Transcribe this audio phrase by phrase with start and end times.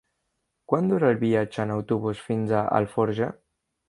[0.71, 3.29] Quant dura el viatge en autobús fins a Alforja?